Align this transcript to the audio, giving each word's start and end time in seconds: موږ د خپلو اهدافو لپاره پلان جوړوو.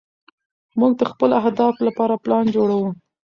موږ 0.79 0.91
د 0.99 1.03
خپلو 1.11 1.33
اهدافو 1.41 1.81
لپاره 1.87 2.21
پلان 2.23 2.45
جوړوو. 2.55 2.89